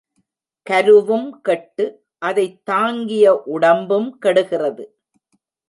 கருவும் 0.69 1.29
கெட்டு, 1.41 1.85
அதைத் 2.17 2.65
தாங்கிய 2.65 3.41
உடம்பும் 3.45 4.17
கெடுகிறது. 4.17 4.85